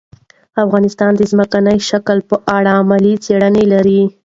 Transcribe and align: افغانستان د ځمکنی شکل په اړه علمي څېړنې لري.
افغانستان 0.63 1.11
د 1.15 1.21
ځمکنی 1.31 1.77
شکل 1.89 2.17
په 2.29 2.35
اړه 2.57 2.71
علمي 2.77 3.13
څېړنې 3.25 3.63
لري. 3.73 4.01